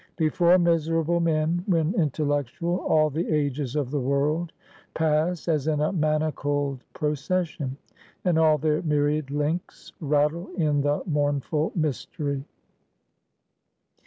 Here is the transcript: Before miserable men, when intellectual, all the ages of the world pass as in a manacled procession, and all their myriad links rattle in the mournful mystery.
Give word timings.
Before 0.17 0.57
miserable 0.57 1.19
men, 1.19 1.63
when 1.67 1.93
intellectual, 1.93 2.77
all 2.79 3.11
the 3.11 3.29
ages 3.29 3.75
of 3.75 3.91
the 3.91 3.99
world 3.99 4.51
pass 4.95 5.47
as 5.47 5.67
in 5.67 5.79
a 5.79 5.91
manacled 5.93 6.83
procession, 6.93 7.77
and 8.25 8.39
all 8.39 8.57
their 8.57 8.81
myriad 8.81 9.29
links 9.29 9.93
rattle 10.01 10.47
in 10.57 10.81
the 10.81 11.03
mournful 11.05 11.71
mystery. 11.75 12.43